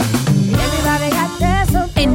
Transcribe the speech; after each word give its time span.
En 0.00 0.79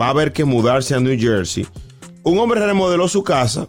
Va 0.00 0.06
a 0.06 0.10
haber 0.10 0.32
que 0.32 0.44
mudarse 0.44 0.94
a 0.94 1.00
New 1.00 1.18
Jersey. 1.18 1.66
Un 2.22 2.38
hombre 2.38 2.64
remodeló 2.64 3.08
su 3.08 3.22
casa 3.22 3.66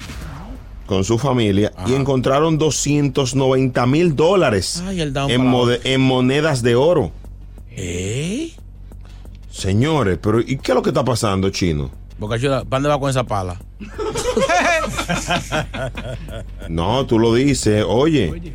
con 0.86 1.04
su 1.04 1.18
familia 1.18 1.72
y 1.88 1.94
encontraron 1.94 2.58
290 2.58 3.86
mil 3.88 4.16
dólares 4.16 4.84
Ay, 4.86 5.02
en, 5.02 6.02
monedas 6.02 6.62
de 6.62 6.76
oro. 6.76 7.12
¿Eh? 7.72 8.52
Señores, 9.50 10.20
pero 10.22 10.40
¿y 10.40 10.58
qué 10.58 10.72
es 10.72 10.76
lo 10.76 10.82
que 10.82 10.90
está 10.90 11.04
pasando, 11.04 11.50
chino? 11.50 11.90
Boca 12.18 12.40
Chula, 12.40 12.64
¿para 12.64 12.82
dónde 12.82 12.90
va 12.90 13.00
con 13.00 13.10
esa 13.10 13.24
pala? 13.24 13.60
No, 16.70 17.06
tú 17.06 17.20
lo 17.20 17.34
dices, 17.34 17.84
oye. 17.88 18.54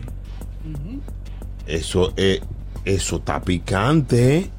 Eso, 1.67 2.13
eh, 2.17 2.41
eso 2.85 3.17
está 3.17 3.41
picante. 3.41 4.51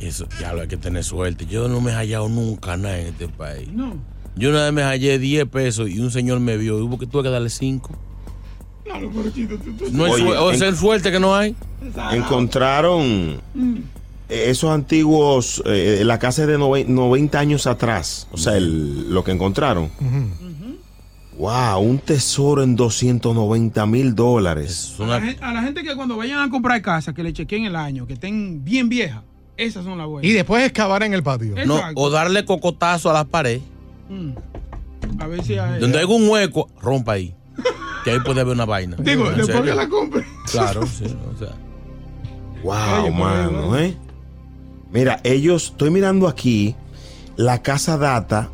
Eso, 0.00 0.26
ya 0.40 0.52
lo 0.54 0.62
hay 0.62 0.68
que 0.68 0.76
tener 0.78 1.04
suerte. 1.04 1.46
Yo 1.46 1.68
no 1.68 1.80
me 1.80 1.90
he 1.90 1.94
hallado 1.94 2.28
nunca 2.28 2.76
nada 2.76 2.98
en 2.98 3.08
este 3.08 3.28
país. 3.28 3.68
No. 3.72 3.94
Yo 4.36 4.50
una 4.50 4.64
vez 4.64 4.72
me 4.72 4.82
hallé 4.82 5.18
10 5.18 5.46
pesos 5.46 5.90
y 5.90 5.98
un 6.00 6.10
señor 6.10 6.40
me 6.40 6.56
vio 6.56 6.78
y 6.78 6.82
hubo 6.82 6.98
que 6.98 7.06
tuve 7.06 7.24
que 7.24 7.28
darle 7.30 7.50
5. 7.50 7.90
No 9.92 10.04
hay 10.04 10.12
Oye, 10.12 10.22
suerte, 10.22 10.38
o 10.38 10.54
sea, 10.54 10.68
en- 10.68 10.74
es 10.74 10.80
suerte 10.80 11.12
que 11.12 11.20
no 11.20 11.34
hay. 11.36 11.54
Encontraron 12.12 13.40
eh, 14.28 14.44
esos 14.48 14.70
antiguos, 14.70 15.62
eh, 15.66 16.02
la 16.04 16.18
casa 16.18 16.42
es 16.42 16.48
de 16.48 16.58
nove- 16.58 16.86
90 16.86 17.38
años 17.38 17.66
atrás. 17.66 18.26
O 18.32 18.36
sea, 18.38 18.56
el- 18.56 19.12
lo 19.12 19.22
que 19.24 19.32
encontraron. 19.32 19.90
Wow, 21.38 21.80
un 21.80 21.98
tesoro 21.98 22.62
en 22.62 22.76
290 22.76 23.86
mil 23.86 24.14
dólares. 24.14 24.94
A 24.98 25.04
la, 25.06 25.20
gen- 25.20 25.42
a 25.42 25.52
la 25.54 25.62
gente 25.62 25.82
que 25.82 25.94
cuando 25.96 26.16
vayan 26.16 26.40
a 26.40 26.50
comprar 26.50 26.80
casa, 26.82 27.14
que 27.14 27.22
le 27.22 27.32
chequen 27.32 27.64
el 27.64 27.76
año, 27.76 28.06
que 28.06 28.12
estén 28.14 28.62
bien 28.64 28.88
viejas, 28.90 29.22
esas 29.64 29.84
son 29.84 29.98
las 29.98 30.06
buenas. 30.06 30.28
Y 30.30 30.32
después 30.32 30.64
excavar 30.64 31.02
en 31.02 31.14
el 31.14 31.22
patio. 31.22 31.54
No, 31.66 31.80
o 31.94 32.10
darle 32.10 32.44
cocotazo 32.44 33.10
a 33.10 33.12
la 33.12 33.24
pared. 33.24 33.60
Mm. 34.08 34.30
A 35.18 35.26
ver 35.26 35.44
si 35.44 35.58
hay. 35.58 35.80
Donde 35.80 35.98
hay 35.98 36.04
un 36.04 36.28
hueco, 36.28 36.68
rompa 36.80 37.12
ahí. 37.12 37.34
Que 38.04 38.12
ahí 38.12 38.18
puede 38.24 38.40
haber 38.40 38.54
una 38.54 38.64
vaina. 38.64 38.96
Digo, 38.98 39.26
¿En 39.30 39.36
después 39.36 39.46
serio? 39.58 39.64
que 39.72 39.74
la 39.74 39.88
compre. 39.88 40.24
Claro, 40.50 40.86
sí. 40.86 41.04
O 41.34 41.38
sea. 41.38 41.54
Wow, 42.62 43.02
Oye, 43.04 43.10
mano, 43.10 43.78
¿eh? 43.78 43.96
Mira, 44.92 45.20
ellos, 45.24 45.66
estoy 45.72 45.90
mirando 45.90 46.26
aquí, 46.28 46.74
la 47.36 47.62
casa 47.62 47.96
data, 47.96 48.50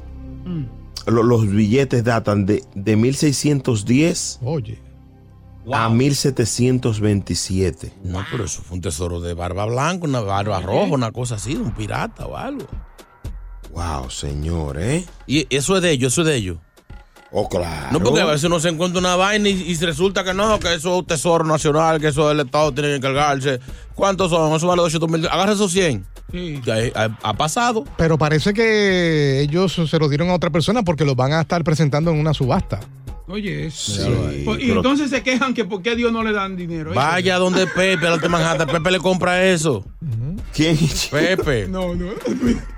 lo- 1.06 1.23
los 1.23 1.49
billetes 1.50 2.05
datan 2.05 2.44
de, 2.47 2.62
de 2.75 2.97
1610 2.97 4.41
Oye. 4.43 4.78
A 5.72 5.88
1727. 5.88 7.93
No, 8.04 8.25
pero 8.31 8.44
eso 8.44 8.62
fue 8.62 8.77
un 8.77 8.81
tesoro 8.81 9.21
de 9.21 9.34
barba 9.34 9.66
blanca, 9.66 10.06
una 10.06 10.21
barba 10.21 10.60
roja, 10.60 10.93
una 10.93 11.12
cosa 11.12 11.37
así, 11.37 11.54
de 11.54 11.60
un 11.62 11.72
pirata 11.72 12.27
o 12.27 12.37
algo. 12.37 12.66
Wow, 13.72 14.10
señor, 14.10 14.78
¿eh? 14.81 15.05
Y 15.26 15.47
eso 15.55 15.76
es 15.76 15.82
de 15.82 15.91
ellos, 15.91 16.12
eso 16.12 16.22
es 16.22 16.28
de 16.28 16.37
ellos. 16.37 16.59
Oh, 17.32 17.49
claro. 17.49 17.88
No, 17.93 18.00
porque 18.00 18.21
a 18.21 18.25
veces 18.25 18.44
uno 18.44 18.60
se 18.60 18.69
encuentra 18.71 18.99
una 19.00 19.16
vaina 19.16 19.49
y, 19.49 19.62
y 19.71 19.75
resulta 19.75 20.25
que 20.25 20.32
no, 20.32 20.59
que 20.59 20.72
eso 20.75 20.94
es 20.94 21.00
un 21.00 21.05
tesoro 21.06 21.44
nacional, 21.44 22.00
que 22.00 22.09
eso 22.09 22.31
el 22.31 22.41
Estado 22.41 22.72
tiene 22.72 22.88
que 22.91 22.97
encargarse. 22.97 23.60
¿Cuántos 23.94 24.31
son? 24.31 24.55
Eso 24.55 24.66
vale 24.69 24.81
200 24.82 25.10
mil. 25.10 25.26
Agarra 25.26 25.53
esos 25.53 25.72
100. 25.72 26.06
Sí. 26.32 26.62
Hay- 26.72 26.93
ha, 26.94 27.19
ha 27.22 27.34
pasado. 27.34 27.84
Pero 27.99 28.16
parece 28.16 28.55
que 28.55 29.41
ellos 29.41 29.75
se 29.75 29.99
los 29.99 30.09
dieron 30.09 30.31
a 30.31 30.34
otra 30.34 30.50
persona 30.50 30.82
porque 30.82 31.05
los 31.05 31.16
van 31.16 31.32
a 31.32 31.43
estar 31.43 31.62
presentando 31.65 32.10
en 32.12 32.19
una 32.19 32.32
subasta. 32.32 32.81
Oye, 33.28 33.66
eso. 33.66 33.92
Sí, 34.31 34.42
Pues, 34.44 34.59
y 34.62 34.69
pero- 34.69 34.76
entonces 34.76 35.10
se 35.10 35.22
quejan 35.22 35.53
que 35.53 35.64
por 35.64 35.82
qué 35.82 35.97
Dios 35.97 36.12
no 36.12 36.22
le 36.22 36.32
dan 36.32 36.56
dinero. 36.56 36.91
Eso. 36.92 37.00
Vaya 37.00 37.38
donde 37.38 37.66
Pepe, 37.66 38.06
al 38.06 38.14
Alto 38.14 38.28
Manhattan. 38.28 38.69
Pepe 38.69 38.91
le 38.92 38.98
compra 39.00 39.44
eso. 39.44 39.84
¿Quién? 40.54 40.78
Pepe. 41.10 41.66
No, 41.69 41.94
no. 41.94 42.10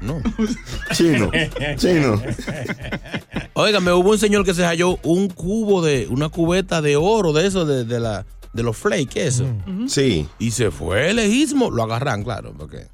No. 0.01 0.23
Chino. 0.95 1.31
Chino. 1.77 2.21
Óigame, 3.55 3.93
hubo 3.93 4.11
un 4.11 4.19
señor 4.19 4.45
que 4.45 4.55
se 4.55 4.65
halló 4.65 4.99
un 5.03 5.29
cubo 5.29 5.83
de, 5.83 6.07
una 6.09 6.29
cubeta 6.29 6.81
de 6.81 6.97
oro 6.97 7.33
de 7.33 7.47
eso, 7.47 7.65
de, 7.67 7.85
de 7.85 8.01
la, 8.01 8.25
de 8.53 8.63
los 8.63 8.77
flakes, 8.77 9.27
eso. 9.27 9.45
Sí. 9.87 10.27
Y 10.39 10.53
se 10.53 10.71
fue 10.71 11.13
lejísimo. 11.13 11.71
Lo 11.71 11.83
agarran, 11.83 12.23
claro, 12.25 12.55
porque 12.57 12.87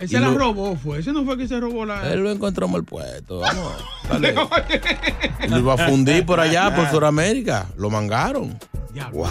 Él 0.00 0.06
Y 0.06 0.08
se 0.08 0.18
la 0.20 0.28
lo- 0.30 0.38
robó, 0.38 0.76
fue. 0.76 0.98
Ese 0.98 1.12
no 1.12 1.24
fue 1.24 1.36
que 1.36 1.46
se 1.46 1.60
robó 1.60 1.84
la. 1.84 2.10
él 2.12 2.20
lo 2.20 2.30
encontró 2.30 2.66
mal 2.68 2.84
puesto. 2.84 3.38
Vamos, 3.40 3.72
dale. 4.08 4.34
Lo 5.48 5.58
iba 5.58 5.74
a 5.74 5.88
fundir 5.88 6.24
por 6.26 6.40
allá, 6.40 6.74
por 6.74 6.88
Sudamérica. 6.90 7.66
Lo 7.76 7.90
mangaron. 7.90 8.58
Wow. 9.12 9.26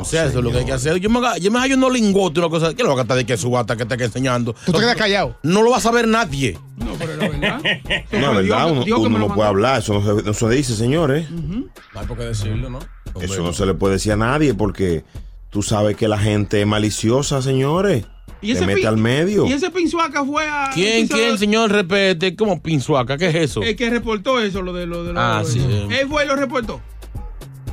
O 0.00 0.04
sea, 0.04 0.24
eso 0.26 0.38
es 0.38 0.44
lo 0.44 0.50
que 0.50 0.58
hay 0.58 0.64
que 0.64 0.72
hacer. 0.72 0.96
Yo 0.98 1.08
me, 1.08 1.20
yo 1.40 1.50
me 1.50 1.58
hallo 1.60 1.76
unos 1.76 1.92
lingotes, 1.92 2.38
una 2.38 2.48
cosa. 2.48 2.74
¿Qué 2.74 2.82
lo 2.82 2.88
va 2.88 2.94
a 2.94 2.98
gastar 2.98 3.16
de 3.18 3.24
que 3.24 3.36
subata 3.36 3.76
que 3.76 3.84
te 3.86 3.94
está 3.94 4.06
enseñando? 4.06 4.54
Tú 4.66 4.72
te 4.72 4.78
quedas 4.80 4.96
callado. 4.96 5.36
No 5.44 5.62
lo 5.62 5.70
va 5.70 5.76
a 5.76 5.80
saber 5.80 6.08
nadie. 6.08 6.58
No, 6.78 6.94
pero 6.98 7.14
la 7.16 7.28
verdad. 7.28 7.60
No, 8.12 8.30
es 8.40 8.48
verdad, 8.48 8.70
uno, 8.72 9.18
no 9.18 9.34
puede 9.34 9.48
hablar, 9.48 9.78
eso 9.80 9.94
no 9.94 10.16
se, 10.16 10.22
no 10.22 10.34
se 10.34 10.48
dice, 10.48 10.74
señores. 10.74 11.30
No 11.30 11.68
hay 11.94 12.06
por 12.06 12.16
qué 12.18 12.24
decirlo, 12.24 12.70
¿no? 12.70 12.78
Eso 13.20 13.42
no 13.42 13.52
se 13.52 13.66
le 13.66 13.74
puede 13.74 13.94
decir 13.94 14.12
a 14.12 14.16
nadie 14.16 14.54
porque 14.54 15.04
tú 15.50 15.62
sabes 15.62 15.96
que 15.96 16.08
la 16.08 16.18
gente 16.18 16.60
es 16.60 16.66
maliciosa, 16.66 17.40
señores. 17.42 18.04
Y 18.40 18.52
ese 18.52 18.66
mete 18.66 18.80
pin- 18.82 18.86
al 18.88 18.96
medio. 18.98 19.46
Y 19.46 19.52
ese 19.52 19.70
pinzuaca 19.70 20.24
fue 20.24 20.46
a. 20.46 20.70
¿Quién, 20.74 21.08
quién, 21.08 21.38
señor? 21.38 21.70
Repete. 21.72 22.36
¿Cómo 22.36 22.60
pinzuaca? 22.60 23.16
¿Qué 23.16 23.28
es 23.28 23.34
eso? 23.36 23.62
El 23.62 23.74
que 23.74 23.88
reportó 23.88 24.38
eso, 24.40 24.60
lo 24.60 24.72
de 24.74 24.86
lo 24.86 25.02
de 25.04 25.12
lo 25.14 25.20
Ah, 25.20 25.42
sí. 25.46 25.60
Él 25.90 26.06
fue 26.08 26.24
y 26.24 26.28
lo 26.28 26.36
reportó. 26.36 26.80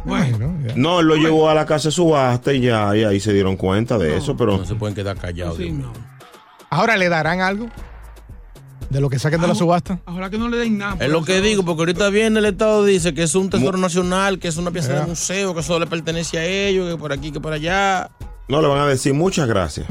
Bueno, 0.06 0.58
ya. 0.66 0.74
No, 0.76 1.02
él 1.02 1.08
lo 1.08 1.16
llevó 1.16 1.50
a 1.50 1.54
la 1.54 1.66
casa 1.66 1.90
de 1.90 1.92
subasta 1.92 2.54
y 2.54 2.62
ya, 2.62 2.96
y 2.96 3.04
ahí 3.04 3.20
se 3.20 3.34
dieron 3.34 3.56
cuenta 3.56 3.98
de 3.98 4.18
eso, 4.18 4.36
pero 4.36 4.58
No 4.58 4.66
se 4.66 4.76
pueden 4.76 4.96
quedar 4.96 5.18
callados. 5.18 5.58
sí, 5.58 5.70
no. 5.72 5.92
Ahora 6.70 6.96
le 6.98 7.10
darán 7.10 7.42
algo 7.42 7.68
de 8.90 9.00
lo 9.02 9.10
que 9.10 9.20
saquen 9.20 9.42
de 9.42 9.48
la 9.48 9.56
subasta. 9.56 10.00
Ojalá 10.06 10.30
que 10.30 10.38
no 10.38 10.48
le 10.50 10.58
den 10.58 10.78
nada. 10.78 10.96
Es 11.04 11.10
lo 11.12 11.18
eso. 11.18 11.26
que 11.28 11.42
digo, 11.42 11.64
porque 11.64 11.82
ahorita 11.82 12.10
viene 12.10 12.40
el 12.40 12.46
Estado 12.46 12.84
dice 12.86 13.14
que 13.14 13.24
es 13.24 13.36
un 13.36 13.50
tesoro 13.50 13.78
nacional, 13.78 14.40
que 14.40 14.48
es 14.48 14.58
una 14.58 14.72
pieza 14.72 14.94
de 15.02 15.06
museo, 15.06 15.54
que 15.54 15.60
eso 15.60 15.78
le 15.80 15.86
pertenece 15.88 16.40
a 16.40 16.46
ellos, 16.46 16.90
que 16.90 16.98
por 16.98 17.12
aquí, 17.14 17.32
que 17.32 17.40
por 17.42 17.54
allá. 17.54 18.10
No 18.52 18.62
le 18.62 18.68
van 18.68 18.80
a 18.82 18.88
decir 18.88 19.14
muchas 19.14 19.48
gracias. 19.48 19.88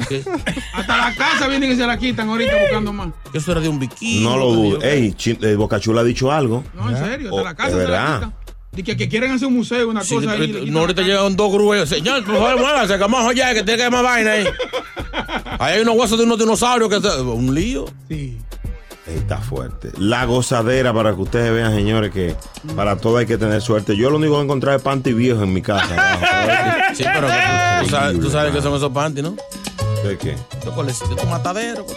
Hasta 0.74 0.96
la 0.96 1.14
casa 1.16 1.48
vienen 1.48 1.72
y 1.72 1.76
se 1.76 1.86
la 1.86 1.96
quitan 1.98 2.28
ahorita 2.28 2.52
buscando 2.60 2.92
más. 2.92 3.08
eso 3.32 3.52
era 3.52 3.60
de 3.60 3.68
un 3.68 3.78
bikini. 3.78 4.22
No 4.22 4.36
lo 4.36 4.52
dudo. 4.52 4.82
Ey, 4.82 5.14
eh, 5.24 5.54
Bocachula 5.56 6.02
ha 6.02 6.04
dicho 6.04 6.30
algo. 6.30 6.62
No, 6.74 6.90
en 6.90 6.96
serio, 6.96 7.28
hasta 7.30 7.40
Oh, 7.40 7.44
la 7.44 7.54
casa 7.56 7.68
es 7.70 7.74
se 7.74 7.82
la 7.82 7.90
verdad. 7.90 8.14
quitan. 8.16 8.34
Y 8.76 8.82
que, 8.84 8.96
que 8.96 9.08
quieren 9.08 9.32
hacer 9.32 9.48
un 9.48 9.56
museo, 9.56 9.88
una 9.88 10.04
Sí, 10.04 10.14
cosa 10.14 10.30
ahí. 10.32 10.68
no, 10.70 10.80
ahorita 10.80 11.02
llegan 11.02 11.34
dos 11.34 11.52
grúas. 11.52 11.88
Señor, 11.88 12.24
por 12.24 12.36
favor, 12.36 12.58
muévase, 12.60 12.92
que 12.92 12.98
vamos 13.00 13.28
allá, 13.28 13.48
que 13.52 13.64
tiene 13.64 13.78
que 13.78 13.82
haber 13.84 13.92
más 13.92 14.02
vaina 14.04 14.32
ahí. 14.32 14.44
Ahí 15.58 15.74
hay 15.74 15.82
unos 15.82 15.96
huesos 15.96 16.16
de 16.18 16.24
unos 16.24 16.38
dinosaurios 16.38 16.88
que 16.88 17.00
se- 17.00 17.20
un 17.20 17.54
lío. 17.54 17.84
Sí. 18.08 18.38
Está 19.16 19.38
fuerte. 19.38 19.90
La 19.98 20.24
gozadera 20.24 20.92
para 20.92 21.14
que 21.14 21.20
ustedes 21.20 21.52
vean, 21.52 21.74
señores, 21.74 22.12
que 22.12 22.36
para 22.76 22.96
todo 22.96 23.16
hay 23.16 23.26
que 23.26 23.38
tener 23.38 23.60
suerte. 23.60 23.96
Yo 23.96 24.10
lo 24.10 24.16
único 24.16 24.36
que 24.36 24.42
encontré 24.44 24.74
es 24.74 24.82
panty 24.82 25.12
viejo 25.12 25.42
en 25.42 25.52
mi 25.52 25.62
casa. 25.62 25.88
Sí, 26.92 27.04
pero 27.04 27.28
tú, 27.28 27.84
tú 27.84 27.90
sabes, 27.90 28.20
tú 28.20 28.30
sabes 28.30 28.52
que 28.52 28.60
son 28.60 28.74
esos 28.74 28.90
panty, 28.90 29.22
¿no? 29.22 29.36
¿De 30.04 30.18
qué? 30.18 30.34
Colecitos, 30.74 31.16
tu 31.16 31.26
matadero. 31.28 31.86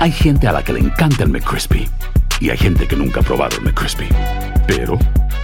Hay 0.00 0.12
gente 0.12 0.48
a 0.48 0.52
la 0.52 0.64
que 0.64 0.72
le 0.72 0.80
encanta 0.80 1.24
el 1.24 1.28
McCrispy 1.28 1.86
y 2.40 2.48
hay 2.48 2.56
gente 2.56 2.88
que 2.88 2.96
nunca 2.96 3.20
ha 3.20 3.22
probado 3.22 3.58
el 3.58 3.64
McCrispy. 3.64 4.08
Pero 4.66 4.98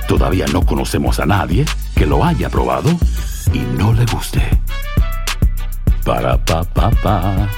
todavía 0.09 0.47
no 0.51 0.65
conocemos 0.65 1.21
a 1.21 1.27
nadie 1.27 1.67
que 1.95 2.07
lo 2.07 2.25
haya 2.25 2.49
probado 2.49 2.89
y 3.53 3.59
no 3.59 3.93
le 3.93 4.07
guste. 4.07 4.41
Para 6.07 6.43
pa 6.43 6.65
pa 6.65 6.91
pa. 6.91 7.51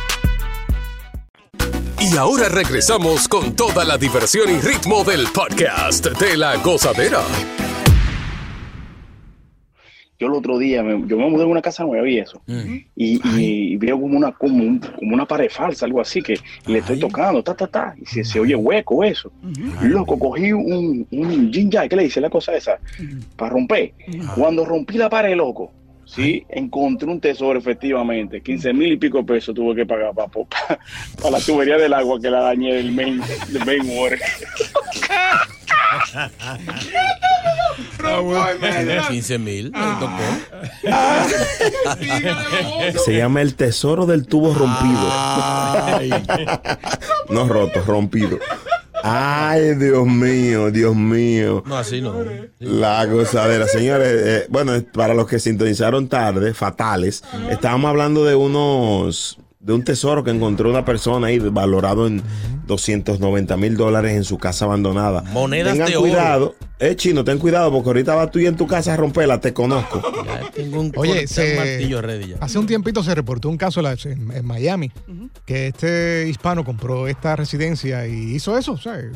Y 2.01 2.17
ahora 2.17 2.49
regresamos 2.49 3.29
con 3.29 3.55
toda 3.55 3.85
la 3.85 3.97
diversión 3.97 4.51
y 4.51 4.61
ritmo 4.61 5.05
del 5.05 5.29
podcast 5.29 6.05
de 6.05 6.37
la 6.37 6.57
gozadera. 6.57 7.21
Yo 10.21 10.27
el 10.27 10.33
otro 10.33 10.59
día, 10.59 10.83
me- 10.83 11.07
yo 11.07 11.17
me 11.17 11.31
mudé 11.31 11.45
en 11.45 11.51
una 11.51 11.63
casa 11.63 11.85
nueva 11.85 12.09
y 12.09 12.19
eso, 12.19 12.43
y, 12.97 13.21
y 13.41 13.77
veo 13.77 14.01
como 14.01 14.17
una, 14.17 14.33
como, 14.33 14.57
un- 14.65 14.79
como 14.81 15.15
una 15.15 15.25
pared 15.27 15.49
falsa, 15.49 15.87
algo 15.87 16.01
así, 16.01 16.21
que 16.23 16.35
le 16.67 16.79
estoy 16.79 16.99
tocando, 16.99 17.43
ta, 17.43 17.55
ta, 17.55 17.67
ta, 17.69 17.95
y 18.01 18.05
se, 18.05 18.25
se 18.25 18.41
oye 18.41 18.57
hueco 18.57 19.05
eso. 19.05 19.31
Loco, 19.83 20.19
cogí 20.19 20.53
un, 20.53 21.07
un 21.13 21.53
ginger, 21.53 21.89
¿qué 21.89 21.95
le 21.97 22.03
dice 22.05 22.21
la 22.21 22.31
cosa 22.31 22.57
esa? 22.57 22.79
Para 23.37 23.53
romper. 23.53 23.93
Cuando 24.35 24.65
rompí 24.65 24.99
la 24.99 25.09
pared, 25.09 25.37
loco, 25.37 25.71
sí, 26.05 26.43
encontré 26.49 27.09
un 27.09 27.21
tesoro 27.21 27.57
efectivamente, 27.59 28.41
15 28.41 28.73
mil 28.73 28.91
y 28.93 28.97
pico 28.97 29.19
de 29.19 29.25
pesos 29.25 29.55
tuve 29.55 29.77
que 29.77 29.87
pagar 29.87 30.13
para, 30.15 30.29
para, 30.29 31.31
la 31.31 31.39
tubería 31.39 31.77
del 31.77 31.93
agua 31.95 32.19
que 32.21 32.29
la 32.29 32.41
dañé 32.41 32.75
del 32.75 32.91
main, 32.91 33.21
del 33.53 33.65
main 33.65 33.83
water. 33.97 34.19
15 39.09 39.39
mil. 39.45 39.73
Se 43.05 43.17
llama 43.17 43.41
el 43.43 43.55
tesoro 43.55 44.07
del 44.07 44.27
tubo 44.27 44.55
rompido. 44.55 45.01
no 47.31 47.47
roto, 47.49 47.83
rompido. 47.87 48.39
Ay, 49.03 49.75
Dios 49.77 50.07
mío, 50.07 50.71
Dios 50.73 50.95
mío. 50.97 51.63
No, 51.67 51.77
así 51.79 52.01
no. 52.01 52.15
La 52.59 53.05
gozadera, 53.07 53.69
señores. 53.69 54.09
eh, 54.25 54.47
bueno, 54.49 54.73
para 54.93 55.15
los 55.15 55.29
que 55.29 55.39
sintonizaron 55.39 56.09
tarde, 56.09 56.53
fatales, 56.53 57.23
estábamos 57.49 57.91
hablando 57.91 58.25
de 58.25 58.35
unos, 58.35 59.39
de 59.61 59.73
un 59.73 59.83
tesoro 59.83 60.23
que 60.23 60.31
encontró 60.31 60.71
una 60.71 60.85
persona 60.85 61.27
ahí 61.29 61.39
valorado 61.41 62.07
en 62.07 62.23
290 62.67 63.57
mil 63.57 63.77
dólares 63.77 64.13
en 64.17 64.25
su 64.25 64.39
casa 64.39 64.67
abandonada. 64.67 65.23
Monedas 65.33 65.73
Tengan 65.73 65.89
de 65.91 65.97
oro. 65.97 66.03
cuidado. 66.09 66.55
Eh, 66.79 66.95
chino, 66.95 67.25
ten 67.25 67.39
cuidado 67.39 67.73
porque 67.73 67.89
ahorita 67.89 68.15
vas 68.15 68.31
tú 68.31 68.39
y 68.39 68.47
en 68.47 68.57
tu 68.57 68.69
casa 68.69 68.95
a 68.95 68.97
romperla, 68.97 69.41
te 69.41 69.53
conozco. 69.53 70.01
Tengo 70.55 70.81
un 70.81 70.93
Oye, 70.97 71.27
se- 71.27 71.53
un 71.53 71.57
martillo 71.57 72.01
ready 72.01 72.29
ya. 72.29 72.37
hace 72.41 72.57
un 72.59 72.67
tiempito 72.67 73.03
se 73.03 73.15
reportó 73.17 73.49
un 73.49 73.57
caso 73.57 73.81
en 73.81 74.47
Miami 74.47 74.93
que 75.45 75.69
este 75.69 76.29
hispano 76.29 76.65
compró 76.65 77.09
esta 77.09 77.35
residencia 77.35 78.07
y 78.07 78.35
hizo 78.37 78.57
eso, 78.57 78.73
o 78.73 78.79
sea, 78.79 79.01
eh, 79.01 79.11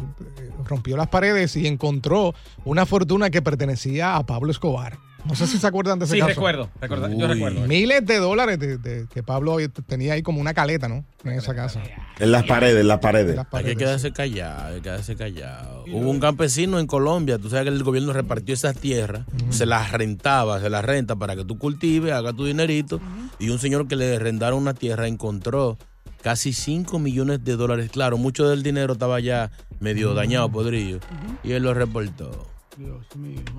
rompió 0.67 0.97
las 0.97 1.07
paredes 1.09 1.55
y 1.57 1.69
encontró 1.69 2.35
una 2.65 2.85
fortuna 2.85 3.31
que 3.31 3.43
pertenecía 3.43 4.17
a 4.17 4.27
Pablo 4.27 4.51
Escobar. 4.51 4.99
No 5.25 5.37
sé 5.37 5.47
si 5.47 5.59
se 5.59 5.67
acuerdan 5.67 5.99
de 6.01 6.05
ese 6.07 6.15
Sí, 6.15 6.21
caso. 6.21 6.31
recuerdo, 6.31 6.69
recuerdo, 6.81 7.09
yo 7.17 7.29
recuerdo. 7.29 7.61
Miles 7.69 8.05
de 8.05 8.17
dólares 8.19 8.59
de, 8.59 8.77
de- 8.79 9.07
que 9.07 9.23
Pablo 9.23 9.57
tenía 9.87 10.15
ahí 10.15 10.23
como 10.23 10.41
una 10.41 10.53
caleta, 10.53 10.89
¿no? 10.89 11.05
En 11.25 11.33
esa 11.33 11.55
casa. 11.55 11.81
En 12.19 12.33
las 12.33 12.43
paredes, 12.45 12.81
en 12.81 12.89
las 12.89 12.99
paredes. 12.99 13.39
Hay 13.53 13.65
que 13.65 13.77
quedarse 13.77 14.13
callado, 14.13 14.67
hay 14.69 14.75
que 14.77 14.83
quedarse 14.83 15.15
callado. 15.15 15.85
Hubo 15.87 16.11
un 16.11 16.19
campesino 16.19 16.81
en 16.81 16.87
Colombia, 16.89 17.39
tú 17.39 17.49
sabes 17.51 17.65
que 17.67 17.71
el 17.71 17.83
gobierno 17.85 18.13
repartió 18.13 18.53
esas 18.53 18.77
tierras, 18.77 19.25
se 19.51 19.65
las 19.65 19.93
rentaba, 19.93 20.61
se 20.61 20.69
las 20.71 20.85
renta 20.85 21.15
para 21.15 21.37
que 21.37 21.45
tú 21.45 21.57
cultives, 21.57 22.13
hagas 22.13 22.35
tu 22.35 22.45
dinerito. 22.45 23.01
Y 23.39 23.51
un 23.51 23.59
señor 23.61 23.87
que 23.87 23.95
le 23.97 24.17
arrendaron 24.17 24.59
una 24.61 24.75
tierra 24.75 25.07
encontró 25.07 25.79
casi 26.23 26.53
5 26.53 26.99
millones 26.99 27.45
de 27.45 27.57
dólares. 27.57 27.91
Claro, 27.93 28.19
mucho 28.19 28.49
del 28.49 28.63
dinero 28.65 28.95
estaba 28.95 29.21
ya 29.21 29.51
medio 29.81 30.15
dañado, 30.15 30.51
podrido. 30.51 30.99
Y 31.45 31.53
él 31.53 31.63
lo 31.63 31.75
reportó. 31.75 32.49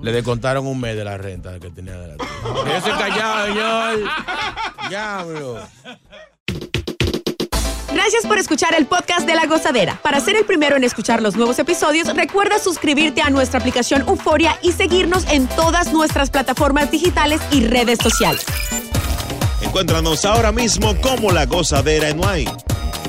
Le 0.02 0.12
descontaron 0.12 0.66
un 0.66 0.80
mes 0.80 0.96
de 0.96 1.04
la 1.04 1.16
renta 1.16 1.58
que 1.60 1.70
tenía 1.70 1.94
de 1.98 2.08
la. 2.08 2.16
Quédese 2.64 2.90
callado, 2.98 3.46
señor. 3.46 4.10
Diablo. 4.88 5.58
Gracias 7.92 8.26
por 8.26 8.38
escuchar 8.38 8.74
el 8.74 8.86
podcast 8.86 9.24
de 9.24 9.36
La 9.36 9.46
Gozadera. 9.46 10.00
Para 10.02 10.18
ser 10.18 10.34
el 10.36 10.44
primero 10.44 10.74
en 10.74 10.82
escuchar 10.82 11.22
los 11.22 11.36
nuevos 11.36 11.58
episodios, 11.60 12.12
recuerda 12.14 12.58
suscribirte 12.58 13.22
a 13.22 13.30
nuestra 13.30 13.60
aplicación 13.60 14.02
Euforia 14.08 14.58
y 14.62 14.72
seguirnos 14.72 15.24
en 15.30 15.46
todas 15.46 15.92
nuestras 15.92 16.28
plataformas 16.28 16.90
digitales 16.90 17.40
y 17.52 17.64
redes 17.64 18.00
sociales. 18.02 18.44
Encuéntranos 19.62 20.24
ahora 20.24 20.50
mismo 20.50 20.94
como 21.00 21.30
La 21.30 21.46
Gozadera 21.46 22.08
en 22.08 22.18
Wine. 22.18 22.52